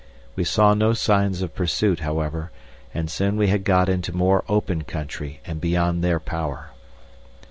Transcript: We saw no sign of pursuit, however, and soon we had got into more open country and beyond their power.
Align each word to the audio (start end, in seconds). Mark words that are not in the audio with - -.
We 0.35 0.43
saw 0.45 0.73
no 0.73 0.93
sign 0.93 1.35
of 1.43 1.53
pursuit, 1.53 1.99
however, 1.99 2.49
and 2.91 3.07
soon 3.07 3.37
we 3.37 3.49
had 3.49 3.63
got 3.63 3.87
into 3.87 4.17
more 4.17 4.43
open 4.49 4.83
country 4.83 5.41
and 5.45 5.61
beyond 5.61 6.03
their 6.03 6.19
power. 6.19 6.71